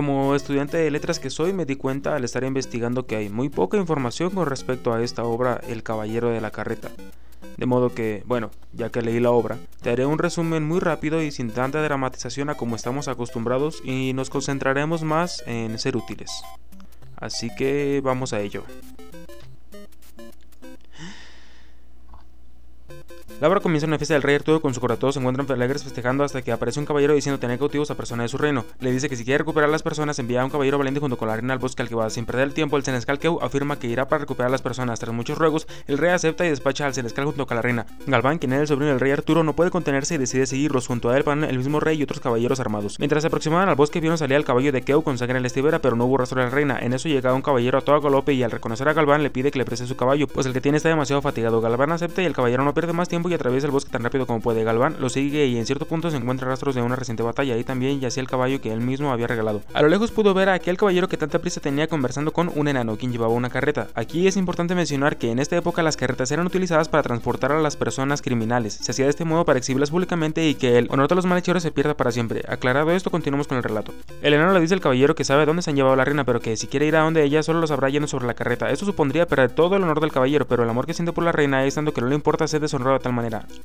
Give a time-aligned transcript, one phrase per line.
[0.00, 3.50] Como estudiante de letras que soy, me di cuenta al estar investigando que hay muy
[3.50, 6.88] poca información con respecto a esta obra El Caballero de la Carreta.
[7.58, 11.22] De modo que, bueno, ya que leí la obra, te haré un resumen muy rápido
[11.22, 16.30] y sin tanta dramatización a como estamos acostumbrados y nos concentraremos más en ser útiles.
[17.16, 18.64] Así que vamos a ello.
[23.40, 24.80] La obra comienza en una fiesta del rey Arturo con su.
[24.80, 28.24] Todos se encuentran alegres festejando hasta que aparece un caballero diciendo tener cautivos a personas
[28.24, 28.66] de su reino.
[28.80, 31.16] Le dice que si quiere recuperar a las personas, envía a un caballero valiente junto
[31.16, 32.10] con la reina al bosque al que va.
[32.10, 35.00] Sin perder el tiempo, el senescal Keu afirma que irá para recuperar a las personas.
[35.00, 37.86] Tras muchos ruegos, el rey acepta y despacha al senescal junto con la reina.
[38.06, 40.86] Galván, quien es el sobrino del rey Arturo, no puede contenerse y decide seguirlos.
[40.86, 42.98] Junto a él van el mismo rey y otros caballeros armados.
[42.98, 45.46] Mientras se aproximaban al bosque, vieron salir al caballo de Keu con sangre en la
[45.46, 46.78] estibera, pero no hubo rastro de la reina.
[46.78, 49.50] En eso llega un caballero a toda galope y al reconocer a Galván le pide
[49.50, 51.62] que le preste su caballo, pues el que tiene está demasiado fatigado.
[51.62, 54.26] Galván acepta y el caballero no pierde más tiempo y atraviesa el bosque tan rápido
[54.26, 54.64] como puede.
[54.64, 57.64] Galván lo sigue y en cierto punto se encuentra rastros de una reciente batalla y
[57.64, 59.62] también yacía el caballo que él mismo había regalado.
[59.72, 62.68] A lo lejos pudo ver a aquel caballero que tanta prisa tenía conversando con un
[62.68, 63.88] enano quien llevaba una carreta.
[63.94, 67.60] Aquí es importante mencionar que en esta época las carretas eran utilizadas para transportar a
[67.60, 68.74] las personas criminales.
[68.74, 71.62] Se hacía de este modo para exhibirlas públicamente y que el honor de los malhechores
[71.62, 72.42] se pierda para siempre.
[72.48, 73.92] Aclarado esto, continuamos con el relato.
[74.22, 76.40] El enano le dice al caballero que sabe dónde se han llevado la reina, pero
[76.40, 78.70] que si quiere ir a donde ella solo lo sabrá yendo sobre la carreta.
[78.70, 81.32] Esto supondría perder todo el honor del caballero, pero el amor que siente por la
[81.32, 83.19] reina es tanto que no le importa ser deshonrado de tal manera.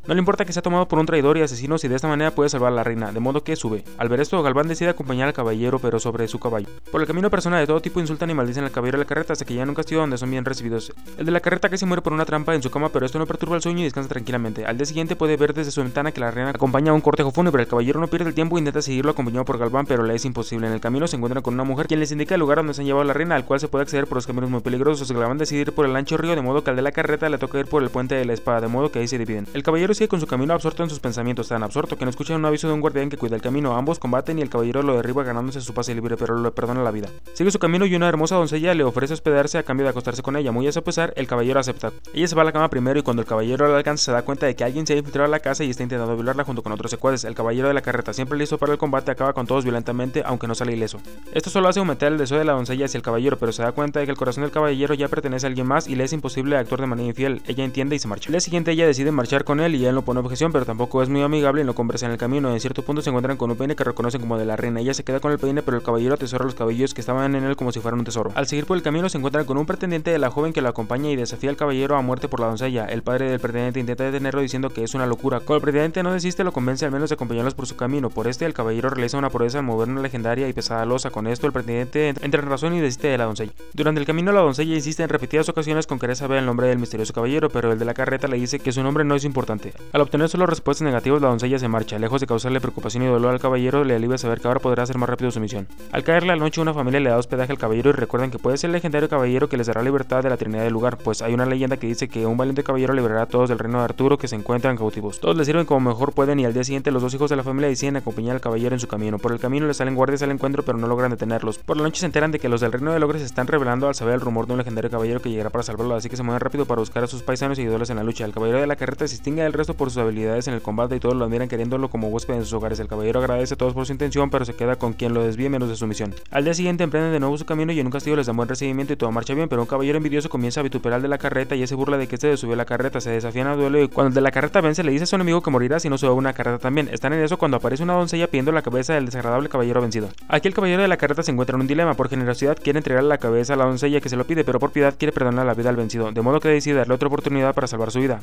[0.08, 2.32] No le importa que sea tomado por un traidor y asesinos y de esta manera
[2.32, 3.84] puede salvar a la reina, de modo que sube.
[3.98, 6.68] Al ver esto, Galván decide acompañar al caballero pero sobre su caballo.
[6.92, 9.34] Por el camino personas de todo tipo insultan y maldicen al caballero de la carreta
[9.34, 10.94] hasta que llegan a un castillo donde son bien recibidos.
[11.18, 13.26] El de la carreta casi muere por una trampa en su cama, pero esto no
[13.26, 14.66] perturba el sueño y descansa tranquilamente.
[14.66, 17.32] Al día siguiente puede ver desde su ventana que la reina acompaña a un cortejo
[17.32, 17.64] fúnebre.
[17.64, 20.26] El caballero no pierde el tiempo e intenta seguirlo acompañado por Galván, pero le es
[20.26, 20.68] imposible.
[20.68, 22.82] En el camino se encuentra con una mujer quien les indica el lugar donde se
[22.82, 25.12] han llevado a la reina, al cual se puede acceder por los caminos muy peligrosos.
[25.12, 27.38] Galván decide ir por el ancho río, de modo que al de la carreta le
[27.38, 29.45] toca ir por el puente de la espada, de modo que ahí se dividen.
[29.54, 32.36] El caballero sigue con su camino absorto en sus pensamientos, tan absorto que no escucha
[32.36, 33.76] un aviso de un guardián que cuida el camino.
[33.76, 36.92] Ambos combaten y el caballero lo derriba ganándose su pase libre, pero le perdona la
[36.92, 37.10] vida.
[37.34, 40.36] Sigue su camino y una hermosa doncella le ofrece hospedarse a cambio de acostarse con
[40.36, 40.52] ella.
[40.52, 41.92] Muy a su pesar, el caballero acepta.
[42.14, 44.24] Ella se va a la cama primero y cuando el caballero la alcanza se da
[44.24, 46.64] cuenta de que alguien se ha infiltrado a la casa y está intentando violarla junto
[46.64, 47.24] con otros secuaces.
[47.24, 50.48] El caballero de la carreta, siempre listo para el combate, acaba con todos violentamente, aunque
[50.48, 51.00] no sale ileso.
[51.34, 53.72] Esto solo hace aumentar el deseo de la doncella hacia el caballero, pero se da
[53.72, 56.14] cuenta de que el corazón del caballero ya pertenece a alguien más y le es
[56.14, 57.42] imposible actuar de manera infiel.
[57.48, 58.30] Ella entiende y se marcha.
[58.30, 61.02] El día siguiente ella decide marchar con él y él no pone objeción, pero tampoco
[61.02, 62.54] es muy amigable y no conversa en el camino.
[62.54, 64.80] En cierto punto se encuentran con un peine que reconocen como de la reina.
[64.80, 67.44] Ella se queda con el peine, pero el caballero atesora los cabellos que estaban en
[67.44, 68.32] él como si fueran un tesoro.
[68.36, 70.70] Al seguir por el camino se encuentran con un pretendiente de la joven que lo
[70.70, 72.86] acompaña y desafía al caballero a muerte por la doncella.
[72.86, 75.40] El padre del pretendiente intenta detenerlo diciendo que es una locura.
[75.40, 78.12] Cuando el pretendiente no desiste, lo convence al menos de acompañarlos por su camino.
[78.12, 81.10] Por este, el caballero realiza una proeza al mover una legendaria y pesada losa.
[81.10, 83.52] Con esto, el pretendiente entra en razón y desiste de la doncella.
[83.74, 86.78] Durante el camino, la doncella insiste en repetidas ocasiones con querer saber el nombre del
[86.78, 89.74] misterioso caballero, pero el de la carreta le dice que su nombre no es importante.
[89.94, 92.00] Al obtener solo respuestas negativas, la doncella se marcha.
[92.00, 94.98] Lejos de causarle preocupación y dolor al caballero, le alivia saber que ahora podrá hacer
[94.98, 95.68] más rápido su misión.
[95.92, 98.58] Al caer la noche, una familia le da hospedaje al caballero y recuerdan que puede
[98.58, 101.34] ser el legendario caballero que les dará libertad de la Trinidad del lugar, pues hay
[101.34, 104.18] una leyenda que dice que un valiente caballero liberará a todos del reino de Arturo
[104.18, 105.20] que se encuentran cautivos.
[105.20, 107.44] Todos le sirven como mejor pueden y al día siguiente los dos hijos de la
[107.44, 109.20] familia deciden acompañar al caballero en su camino.
[109.20, 111.58] Por el camino les salen guardias al encuentro pero no logran detenerlos.
[111.60, 113.88] Por la noche se enteran de que los del reino de Logres se están revelando
[113.88, 116.24] al saber el rumor de un legendario caballero que llegará para salvarlo, así que se
[116.24, 118.26] mueven rápido para buscar a sus paisanos y ayudarles en la lucha.
[118.26, 120.96] El caballero de la carreta se distingue del resto por sus habilidades en el combate
[120.96, 122.80] y todos lo admiran queriéndolo como huésped en sus hogares.
[122.80, 125.50] El caballero agradece a todos por su intención, pero se queda con quien lo desvíe
[125.50, 126.14] menos de su misión.
[126.32, 128.50] Al día siguiente emprenden de nuevo su camino y en un castillo les dan buen
[128.50, 131.56] recibimiento y todo marcha bien, pero un caballero envidioso comienza a vituperar de la carreta
[131.56, 134.10] y ese burla de que este subió la carreta, se desafían a duelo y cuando
[134.10, 136.12] el de la carreta vence le dice a su enemigo que morirá si no sube
[136.12, 136.90] una carreta también.
[136.92, 140.10] Están en eso cuando aparece una doncella pidiendo la cabeza del desagradable caballero vencido.
[140.28, 143.10] Aquí el caballero de la carreta se encuentra en un dilema, por generosidad quiere entregarle
[143.10, 145.54] la cabeza a la doncella que se lo pide, pero por piedad quiere perdonar la
[145.54, 148.22] vida al vencido, de modo que decide darle otra oportunidad para salvar su vida.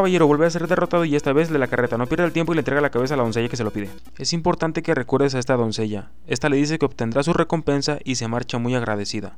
[0.00, 2.52] Caballero vuelve a ser derrotado y esta vez de la carreta no pierde el tiempo
[2.52, 3.90] y le entrega la cabeza a la doncella que se lo pide.
[4.16, 6.10] Es importante que recuerdes a esta doncella.
[6.26, 9.36] Esta le dice que obtendrá su recompensa y se marcha muy agradecida.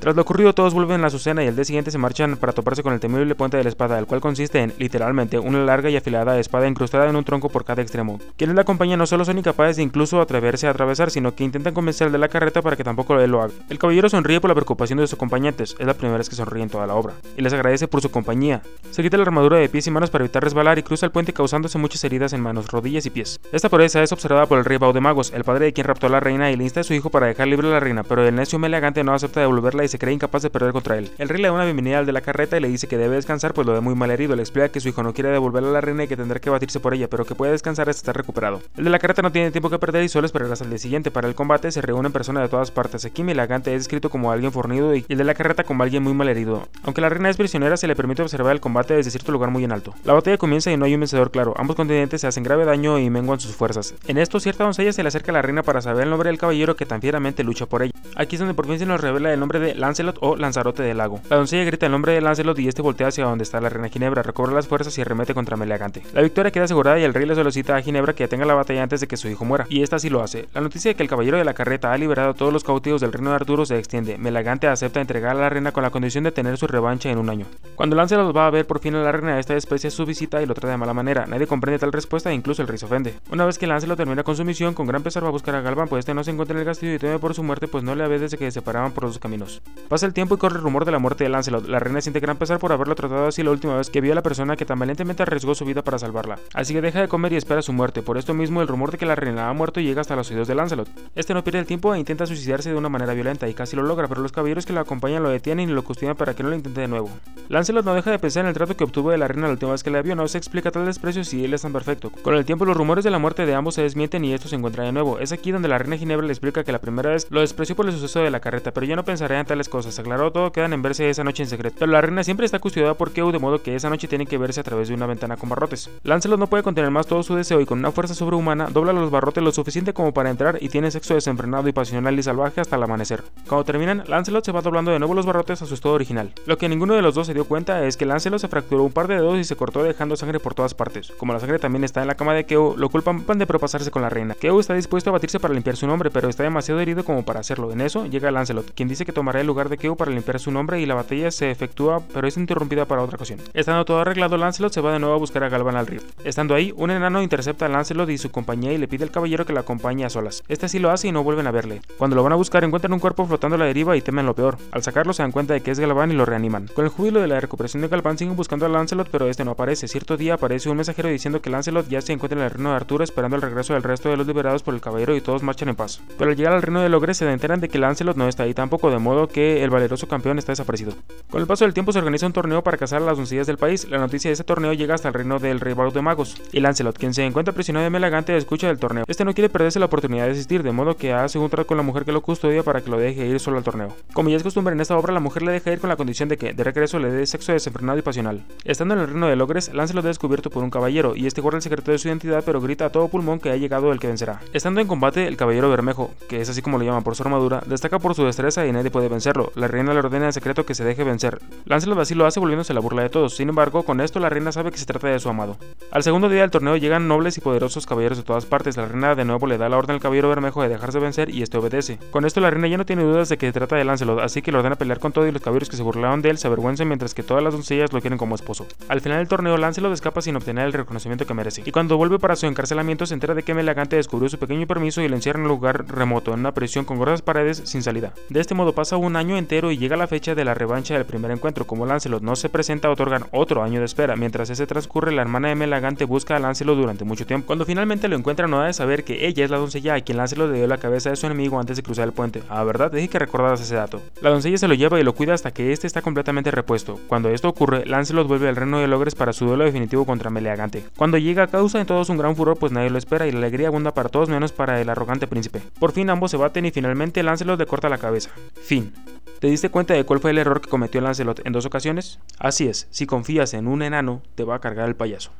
[0.00, 2.52] Tras lo ocurrido, todos vuelven a la Azucena y al día siguiente se marchan para
[2.52, 5.90] toparse con el temible puente de la espada, el cual consiste en, literalmente, una larga
[5.90, 8.20] y afilada espada incrustada en un tronco por cada extremo.
[8.36, 11.74] Quienes la acompañan no solo son incapaces de incluso atreverse a atravesar, sino que intentan
[11.74, 13.52] convencer de la carreta para que tampoco él lo haga.
[13.68, 16.62] El caballero sonríe por la preocupación de sus acompañantes, es la primera vez que sonríe
[16.62, 18.62] en toda la obra, y les agradece por su compañía.
[18.90, 21.32] Se quita la armadura de pies y manos para evitar resbalar y cruza el puente
[21.32, 23.40] causándose muchas heridas en manos, rodillas y pies.
[23.52, 26.20] Esta proeza es observada por el rey Baudemagos, el padre de quien raptó a la
[26.20, 28.34] reina y le insta a su hijo para dejar libre a la reina, pero el
[28.34, 31.10] necio Meleagante no acepta devolverle y se cree incapaz de perder contra él.
[31.18, 33.16] El rey le da una bienvenida al de la carreta y le dice que debe
[33.16, 34.36] descansar pues lo ve muy mal herido.
[34.36, 36.50] Le explica que su hijo no quiere devolverle a la reina y que tendrá que
[36.50, 38.62] batirse por ella, pero que puede descansar hasta estar recuperado.
[38.76, 40.78] El de la carreta no tiene tiempo que perder y solo esperará hasta el día
[40.78, 41.10] siguiente.
[41.10, 43.04] Para el combate se reúnen personas de todas partes.
[43.04, 46.14] Aquí Melagante es descrito como alguien fornido y el de la carreta como alguien muy
[46.14, 46.68] mal herido.
[46.82, 49.64] Aunque la reina es prisionera, se le permite observar el combate desde cierto lugar muy
[49.64, 49.94] en alto.
[50.04, 51.54] La batalla comienza y no hay un vencedor claro.
[51.56, 53.94] Ambos continentes se hacen grave daño y menguan sus fuerzas.
[54.06, 56.38] En esto, cierta doncella se le acerca a la reina para saber el nombre del
[56.38, 57.92] caballero que tan fieramente lucha por ella.
[58.18, 60.96] Aquí es donde por fin se nos revela el nombre de Lancelot o Lanzarote del
[60.96, 61.20] Lago.
[61.30, 63.90] La doncella grita el nombre de Lancelot y este voltea hacia donde está la reina
[63.90, 66.02] Ginebra, recobra las fuerzas y arremete contra Meleagante.
[66.12, 68.82] La victoria queda asegurada y el rey le solicita a Ginebra que detenga la batalla
[68.82, 70.48] antes de que su hijo muera, y esta sí lo hace.
[70.52, 73.00] La noticia de que el caballero de la carreta ha liberado a todos los cautivos
[73.00, 74.18] del reino de Arturo se extiende.
[74.18, 77.30] Melagante acepta entregar a la reina con la condición de tener su revancha en un
[77.30, 77.46] año.
[77.76, 80.46] Cuando Lancelot va a ver por fin a la reina, esta desprecia su visita y
[80.46, 81.24] lo trata de mala manera.
[81.26, 83.14] Nadie comprende tal respuesta e incluso el rey se ofende.
[83.30, 85.60] Una vez que Lancelot termina con su misión, con gran pesar va a buscar a
[85.60, 87.84] Galvan, pues este no se encuentra en el castillo y teme por su muerte, pues
[87.84, 89.62] no le ve desde que se separaban por los caminos.
[89.88, 91.66] Pasa el tiempo y corre el rumor de la muerte de Lancelot.
[91.66, 94.14] La reina siente gran pesar por haberlo tratado así la última vez que vio a
[94.14, 96.38] la persona que tan valientemente arriesgó su vida para salvarla.
[96.54, 98.02] Así que deja de comer y espera su muerte.
[98.02, 100.48] Por esto mismo, el rumor de que la reina ha muerto llega hasta los oídos
[100.48, 100.88] de Lancelot.
[101.14, 103.82] Este no pierde el tiempo e intenta suicidarse de una manera violenta y casi lo
[103.82, 106.50] logra, pero los caballeros que lo acompañan lo detienen y lo custodian para que no
[106.50, 107.10] lo intente de nuevo.
[107.48, 109.72] Lancelot no deja de pensar en el trato que obtuvo de la reina la última
[109.72, 112.10] vez que la vio, no se explica tal desprecio si él es tan perfecto.
[112.22, 114.56] Con el tiempo los rumores de la muerte de ambos se desmienten y esto se
[114.56, 115.18] encuentra de nuevo.
[115.18, 117.86] Es aquí donde la reina Ginebra le explica que la primera vez lo despreció por
[117.86, 119.98] el suceso de la carreta, pero ya no pensaré en tales cosas.
[119.98, 121.76] Aclaró todo, quedan en verse esa noche en secreto.
[121.78, 124.38] Pero la reina siempre está custodiada por Keu, de modo que esa noche tienen que
[124.38, 125.90] verse a través de una ventana con barrotes.
[126.02, 129.10] Lancelot no puede contener más todo su deseo y con una fuerza sobrehumana dobla los
[129.10, 132.76] barrotes lo suficiente como para entrar y tiene sexo desenfrenado y pasional y salvaje hasta
[132.76, 133.22] el amanecer.
[133.48, 136.32] Cuando terminan, Lancelot se va doblando de nuevo los barrotes a su estado original.
[136.46, 138.92] Lo que ninguno de los dos se dio cuenta es que Lancelot se fracturó un
[138.92, 141.12] par de dedos y se cortó dejando sangre por todas partes.
[141.16, 144.02] Como la sangre también está en la cama de Keo, lo culpan de propasarse con
[144.02, 144.34] la reina.
[144.34, 147.40] Keo está dispuesto a batirse para limpiar su nombre, pero está demasiado herido como para
[147.40, 147.70] hacerlo.
[147.78, 150.50] En eso llega Lancelot, quien dice que tomará el lugar de Keo para limpiar su
[150.50, 153.38] nombre y la batalla se efectúa, pero es interrumpida para otra ocasión.
[153.54, 156.00] Estando todo arreglado, Lancelot se va de nuevo a buscar a Galvan al río.
[156.24, 159.46] Estando ahí, un enano intercepta a Lancelot y su compañía y le pide al caballero
[159.46, 160.42] que la acompañe a solas.
[160.48, 161.80] Este sí lo hace y no vuelven a verle.
[161.98, 164.34] Cuando lo van a buscar, encuentran un cuerpo flotando a la deriva y temen lo
[164.34, 164.58] peor.
[164.72, 166.66] Al sacarlo se dan cuenta de que es Galvan y lo reaniman.
[166.74, 169.52] Con el júbilo de la recuperación de Galvan siguen buscando a Lancelot, pero este no
[169.52, 169.86] aparece.
[169.86, 172.74] Cierto día aparece un mensajero diciendo que Lancelot ya se encuentra en el reino de
[172.74, 175.68] Arturo esperando el regreso del resto de los liberados por el caballero y todos marchan
[175.68, 176.00] en paz.
[176.18, 178.54] Pero al llegar al reino de Logres se enteran de que Lancelot no está ahí
[178.54, 180.92] tampoco, de modo que el valeroso campeón está desaparecido.
[181.30, 183.58] Con el paso del tiempo se organiza un torneo para cazar a las doncellas del
[183.58, 183.88] país.
[183.88, 186.40] La noticia de ese torneo llega hasta el reino del rey Bardo de Magos.
[186.52, 189.04] Y Lancelot, quien se encuentra prisionero de Melagante, escucha del torneo.
[189.06, 191.76] Este no quiere perderse la oportunidad de asistir, de modo que hace un trato con
[191.76, 193.94] la mujer que lo custodia para que lo deje ir solo al torneo.
[194.12, 196.28] Como ya es costumbre en esta obra, la mujer le deja ir con la condición
[196.28, 198.42] de que, de regreso, le dé sexo desenfrenado y pasional.
[198.64, 201.58] Estando en el reino de Logres, Lancelot es descubierto por un caballero, y este guarda
[201.58, 204.06] el secreto de su identidad, pero grita a todo pulmón que ha llegado el que
[204.06, 204.40] vencerá.
[204.52, 207.57] Estando en combate, el caballero Bermejo, que es así como lo llaman por su armadura,
[207.66, 209.52] destaca por su destreza y nadie puede vencerlo.
[209.54, 211.40] La reina le ordena en secreto que se deje vencer.
[211.64, 213.36] Lancelot así lo hace volviéndose la burla de todos.
[213.36, 215.56] Sin embargo, con esto la reina sabe que se trata de su amado.
[215.90, 218.76] Al segundo día del torneo llegan nobles y poderosos caballeros de todas partes.
[218.76, 221.42] La reina de nuevo le da la orden al caballero Bermejo de dejarse vencer y
[221.42, 221.98] este obedece.
[222.10, 224.42] Con esto la reina ya no tiene dudas de que se trata de Lancelot, así
[224.42, 226.46] que le ordena pelear con todos y los caballeros que se burlaron de él se
[226.46, 228.66] avergüencen mientras que todas las doncellas lo quieren como esposo.
[228.88, 231.62] Al final del torneo, Lancelot escapa sin obtener el reconocimiento que merece.
[231.64, 235.00] Y cuando vuelve para su encarcelamiento se entera de que Melagante descubrió su pequeño permiso
[235.00, 238.12] y lo encierra en un lugar remoto, en una prisión con gruesas paredes sin salida.
[238.28, 241.04] De este modo pasa un año entero y llega la fecha de la revancha del
[241.04, 241.66] primer encuentro.
[241.66, 244.16] Como Lancelot no se presenta, otorgan otro año de espera.
[244.16, 247.46] Mientras ese transcurre, la hermana de Melagante busca a Lancelot durante mucho tiempo.
[247.46, 250.18] Cuando finalmente lo encuentra, no ha de saber que ella es la doncella a quien
[250.18, 252.42] Lancelot le dio la cabeza de su enemigo antes de cruzar el puente.
[252.48, 254.00] Ah, verdad, dije que recordaras ese dato.
[254.20, 256.98] La doncella se lo lleva y lo cuida hasta que este está completamente repuesto.
[257.08, 260.84] Cuando esto ocurre, Lancelot vuelve al reino de Logres para su duelo definitivo contra Meleagante.
[260.96, 263.68] Cuando llega, causa en todos un gran furor, pues nadie lo espera y la alegría
[263.68, 265.62] abunda para todos menos para el arrogante príncipe.
[265.78, 268.30] Por fin ambos se baten y finalmente Lancelot le corta la cabeza.
[268.60, 268.92] Fin.
[269.38, 272.18] ¿Te diste cuenta de cuál fue el error que cometió Lancelot en dos ocasiones?
[272.40, 275.30] Así es, si confías en un enano, te va a cargar el payaso.